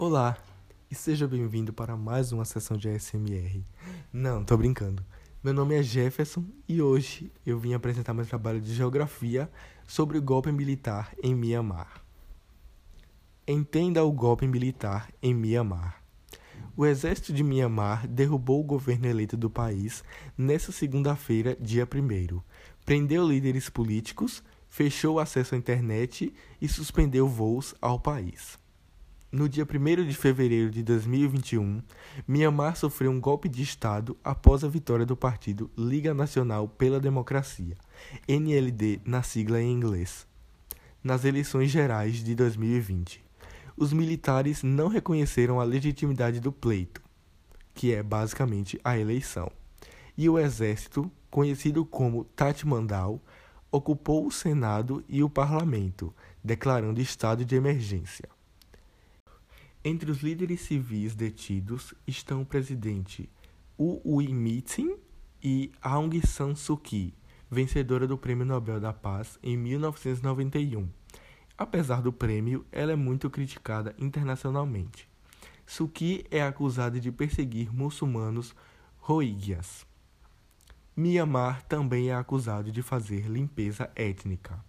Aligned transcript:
Olá 0.00 0.38
e 0.88 0.94
seja 0.94 1.26
bem-vindo 1.26 1.72
para 1.72 1.96
mais 1.96 2.30
uma 2.30 2.44
sessão 2.44 2.76
de 2.76 2.88
ASMR. 2.88 3.64
Não, 4.12 4.44
tô 4.44 4.56
brincando. 4.56 5.04
Meu 5.42 5.52
nome 5.52 5.74
é 5.74 5.82
Jefferson 5.82 6.44
e 6.68 6.80
hoje 6.80 7.32
eu 7.44 7.58
vim 7.58 7.74
apresentar 7.74 8.14
meu 8.14 8.24
trabalho 8.24 8.60
de 8.60 8.72
geografia 8.72 9.50
sobre 9.88 10.16
o 10.16 10.22
golpe 10.22 10.52
militar 10.52 11.12
em 11.20 11.34
Mianmar. 11.34 12.00
Entenda 13.44 14.04
o 14.04 14.12
golpe 14.12 14.46
militar 14.46 15.12
em 15.20 15.34
Mianmar. 15.34 16.00
O 16.76 16.86
exército 16.86 17.32
de 17.32 17.42
Mianmar 17.42 18.06
derrubou 18.06 18.60
o 18.60 18.64
governo 18.64 19.08
eleito 19.08 19.36
do 19.36 19.50
país 19.50 20.04
nesta 20.38 20.70
segunda-feira, 20.70 21.56
dia 21.60 21.82
1, 21.84 22.40
prendeu 22.84 23.26
líderes 23.26 23.68
políticos, 23.68 24.44
fechou 24.68 25.16
o 25.16 25.18
acesso 25.18 25.56
à 25.56 25.58
internet 25.58 26.32
e 26.62 26.68
suspendeu 26.68 27.26
voos 27.26 27.74
ao 27.82 27.98
país. 27.98 28.60
No 29.30 29.46
dia 29.46 29.64
1 29.64 30.06
de 30.06 30.14
fevereiro 30.14 30.70
de 30.70 30.82
2021, 30.82 31.82
Mianmar 32.26 32.76
sofreu 32.76 33.10
um 33.10 33.20
golpe 33.20 33.46
de 33.46 33.62
Estado 33.62 34.16
após 34.24 34.64
a 34.64 34.68
vitória 34.68 35.04
do 35.04 35.14
partido 35.14 35.70
Liga 35.76 36.14
Nacional 36.14 36.66
pela 36.66 36.98
Democracia, 36.98 37.76
NLD 38.26 39.02
na 39.04 39.22
sigla 39.22 39.60
em 39.60 39.70
inglês, 39.70 40.26
nas 41.04 41.26
eleições 41.26 41.70
gerais 41.70 42.24
de 42.24 42.34
2020. 42.34 43.22
Os 43.76 43.92
militares 43.92 44.62
não 44.62 44.88
reconheceram 44.88 45.60
a 45.60 45.64
legitimidade 45.64 46.40
do 46.40 46.50
pleito, 46.50 47.02
que 47.74 47.92
é 47.92 48.02
basicamente 48.02 48.80
a 48.82 48.98
eleição, 48.98 49.52
e 50.16 50.26
o 50.30 50.38
exército, 50.38 51.12
conhecido 51.30 51.84
como 51.84 52.24
Tatmandal, 52.24 53.22
ocupou 53.70 54.26
o 54.26 54.32
Senado 54.32 55.04
e 55.06 55.22
o 55.22 55.28
parlamento, 55.28 56.14
declarando 56.42 56.98
estado 56.98 57.44
de 57.44 57.54
emergência. 57.54 58.26
Entre 59.90 60.10
os 60.10 60.18
líderes 60.18 60.60
civis 60.60 61.14
detidos 61.14 61.94
estão 62.06 62.42
o 62.42 62.44
presidente 62.44 63.26
Wu 63.78 64.18
Win-myint 64.18 64.80
e 65.42 65.72
Aung 65.80 66.10
San 66.26 66.54
Suu 66.54 66.76
Kyi, 66.76 67.14
vencedora 67.50 68.06
do 68.06 68.18
Prêmio 68.18 68.44
Nobel 68.44 68.78
da 68.78 68.92
Paz 68.92 69.38
em 69.42 69.56
1991. 69.56 70.86
Apesar 71.56 72.02
do 72.02 72.12
prêmio, 72.12 72.66
ela 72.70 72.92
é 72.92 72.96
muito 72.96 73.30
criticada 73.30 73.96
internacionalmente. 73.98 75.08
Suu 75.64 75.88
Kyi 75.88 76.26
é 76.30 76.42
acusada 76.42 77.00
de 77.00 77.10
perseguir 77.10 77.74
muçulmanos 77.74 78.54
rohingyas. 78.98 79.86
Myanmar 80.94 81.62
também 81.62 82.10
é 82.10 82.14
acusado 82.14 82.70
de 82.70 82.82
fazer 82.82 83.26
limpeza 83.26 83.90
étnica. 83.96 84.62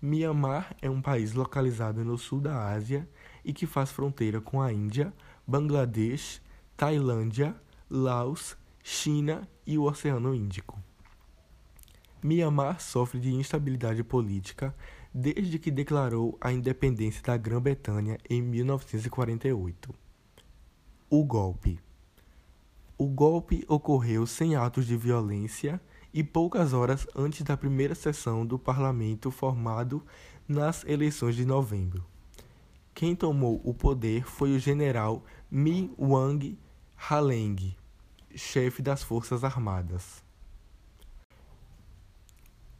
Myanmar 0.00 0.76
é 0.82 0.90
um 0.90 1.00
país 1.00 1.32
localizado 1.32 2.04
no 2.04 2.18
sul 2.18 2.40
da 2.40 2.68
Ásia 2.68 3.08
e 3.44 3.52
que 3.52 3.66
faz 3.66 3.90
fronteira 3.90 4.40
com 4.40 4.60
a 4.60 4.72
Índia, 4.72 5.12
Bangladesh, 5.46 6.42
Tailândia, 6.76 7.56
Laos, 7.88 8.56
China 8.82 9.48
e 9.66 9.78
o 9.78 9.84
Oceano 9.84 10.34
Índico. 10.34 10.78
Myanmar 12.22 12.80
sofre 12.80 13.20
de 13.20 13.32
instabilidade 13.32 14.02
política 14.02 14.74
desde 15.14 15.58
que 15.58 15.70
declarou 15.70 16.36
a 16.40 16.52
independência 16.52 17.22
da 17.22 17.36
Grã-Bretanha 17.36 18.18
em 18.28 18.42
1948. 18.42 19.94
O 21.08 21.24
golpe. 21.24 21.80
O 22.98 23.06
golpe 23.06 23.64
ocorreu 23.68 24.26
sem 24.26 24.56
atos 24.56 24.86
de 24.86 24.96
violência 24.96 25.80
e 26.16 26.24
poucas 26.24 26.72
horas 26.72 27.06
antes 27.14 27.42
da 27.42 27.58
primeira 27.58 27.94
sessão 27.94 28.46
do 28.46 28.58
parlamento 28.58 29.30
formado 29.30 30.02
nas 30.48 30.82
eleições 30.86 31.36
de 31.36 31.44
novembro. 31.44 32.02
Quem 32.94 33.14
tomou 33.14 33.60
o 33.62 33.74
poder 33.74 34.24
foi 34.24 34.56
o 34.56 34.58
general 34.58 35.22
Mi 35.50 35.92
Wang 35.98 36.58
Haleng, 36.96 37.76
chefe 38.34 38.80
das 38.80 39.02
Forças 39.02 39.44
Armadas. 39.44 40.24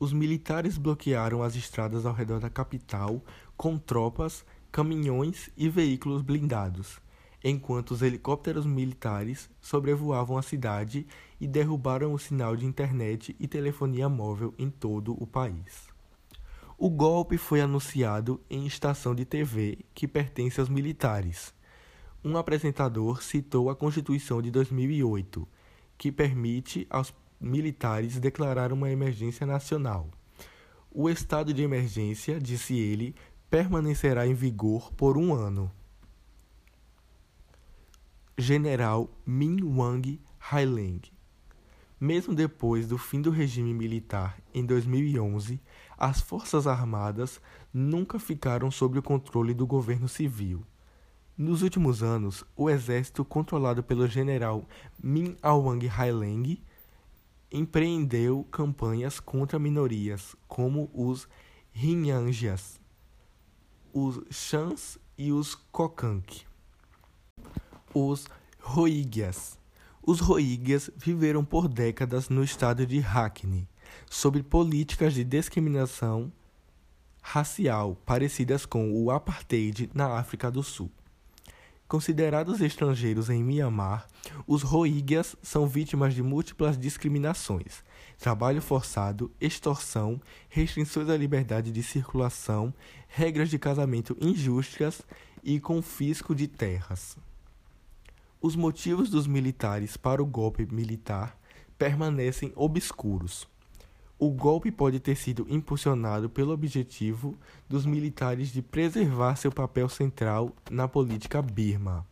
Os 0.00 0.14
militares 0.14 0.78
bloquearam 0.78 1.42
as 1.42 1.56
estradas 1.56 2.06
ao 2.06 2.14
redor 2.14 2.40
da 2.40 2.48
capital 2.48 3.22
com 3.54 3.76
tropas, 3.76 4.46
caminhões 4.72 5.50
e 5.58 5.68
veículos 5.68 6.22
blindados, 6.22 7.02
enquanto 7.48 7.92
os 7.92 8.02
helicópteros 8.02 8.66
militares 8.66 9.48
sobrevoavam 9.60 10.36
a 10.36 10.42
cidade 10.42 11.06
e 11.40 11.46
derrubaram 11.46 12.12
o 12.12 12.18
sinal 12.18 12.56
de 12.56 12.66
internet 12.66 13.36
e 13.38 13.46
telefonia 13.46 14.08
móvel 14.08 14.52
em 14.58 14.68
todo 14.68 15.16
o 15.22 15.26
país. 15.28 15.86
O 16.76 16.90
golpe 16.90 17.38
foi 17.38 17.60
anunciado 17.60 18.40
em 18.50 18.66
estação 18.66 19.14
de 19.14 19.24
TV 19.24 19.78
que 19.94 20.08
pertence 20.08 20.58
aos 20.58 20.68
militares. 20.68 21.54
Um 22.24 22.36
apresentador 22.36 23.22
citou 23.22 23.70
a 23.70 23.76
Constituição 23.76 24.42
de 24.42 24.50
2008, 24.50 25.46
que 25.96 26.10
permite 26.10 26.84
aos 26.90 27.14
militares 27.40 28.18
declarar 28.18 28.72
uma 28.72 28.90
emergência 28.90 29.46
nacional. 29.46 30.10
O 30.90 31.08
estado 31.08 31.54
de 31.54 31.62
emergência, 31.62 32.40
disse 32.40 32.76
ele, 32.76 33.14
permanecerá 33.48 34.26
em 34.26 34.34
vigor 34.34 34.92
por 34.94 35.16
um 35.16 35.32
ano. 35.32 35.70
General 38.38 39.08
Min 39.26 39.62
Wang 39.62 40.20
Haileng 40.38 41.00
mesmo 41.98 42.34
depois 42.34 42.86
do 42.86 42.98
fim 42.98 43.22
do 43.22 43.30
regime 43.30 43.72
militar 43.72 44.38
em 44.52 44.64
2011, 44.64 45.60
as 45.96 46.20
Forças 46.20 46.66
Armadas 46.66 47.40
nunca 47.72 48.18
ficaram 48.18 48.70
sob 48.70 48.98
o 48.98 49.02
controle 49.02 49.54
do 49.54 49.66
governo 49.66 50.06
civil. 50.06 50.62
Nos 51.38 51.62
últimos 51.62 52.02
anos, 52.02 52.44
o 52.54 52.68
exército 52.68 53.24
controlado 53.24 53.82
pelo 53.82 54.06
general 54.06 54.68
Min 55.02 55.36
Aung 55.42 55.86
Hlaing 55.86 56.62
empreendeu 57.50 58.44
campanhas 58.50 59.18
contra 59.18 59.58
minorias, 59.58 60.36
como 60.46 60.90
os 60.92 61.26
Rohingyas, 61.74 62.78
os 63.92 64.20
Shans 64.30 64.98
e 65.16 65.32
os 65.32 65.54
Kokank. 65.54 66.44
Os 67.98 68.26
Rohingyas 68.60 69.56
os 70.02 70.20
Rohingyas 70.20 70.90
viveram 70.98 71.42
por 71.42 71.66
décadas 71.66 72.28
no 72.28 72.44
estado 72.44 72.86
de 72.86 73.00
Rakhine, 73.00 73.66
sob 74.10 74.42
políticas 74.42 75.14
de 75.14 75.24
discriminação 75.24 76.30
racial 77.22 77.96
parecidas 78.04 78.66
com 78.66 78.92
o 78.92 79.10
apartheid 79.10 79.88
na 79.94 80.18
África 80.18 80.50
do 80.50 80.62
Sul. 80.62 80.90
Considerados 81.88 82.60
estrangeiros 82.60 83.30
em 83.30 83.42
Myanmar, 83.42 84.06
os 84.46 84.62
Rohingyas 84.62 85.34
são 85.42 85.66
vítimas 85.66 86.12
de 86.12 86.22
múltiplas 86.22 86.76
discriminações, 86.76 87.82
trabalho 88.18 88.60
forçado, 88.60 89.32
extorsão, 89.40 90.20
restrições 90.50 91.08
à 91.08 91.16
liberdade 91.16 91.72
de 91.72 91.82
circulação, 91.82 92.74
regras 93.08 93.48
de 93.48 93.58
casamento 93.58 94.14
injustas 94.20 95.00
e 95.42 95.58
confisco 95.58 96.34
de 96.34 96.46
terras. 96.46 97.16
Os 98.46 98.54
motivos 98.54 99.10
dos 99.10 99.26
militares 99.26 99.96
para 99.96 100.22
o 100.22 100.24
golpe 100.24 100.64
militar 100.70 101.36
permanecem 101.76 102.52
obscuros. 102.54 103.44
O 104.20 104.30
golpe 104.30 104.70
pode 104.70 105.00
ter 105.00 105.16
sido 105.16 105.44
impulsionado 105.50 106.30
pelo 106.30 106.52
objetivo 106.52 107.36
dos 107.68 107.84
militares 107.84 108.52
de 108.52 108.62
preservar 108.62 109.34
seu 109.34 109.50
papel 109.50 109.88
central 109.88 110.54
na 110.70 110.86
política 110.86 111.42
Birma. 111.42 112.06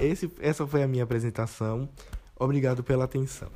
Esse, 0.00 0.32
essa 0.40 0.66
foi 0.66 0.82
a 0.82 0.88
minha 0.88 1.04
apresentação. 1.04 1.86
Obrigado 2.34 2.82
pela 2.82 3.04
atenção. 3.04 3.50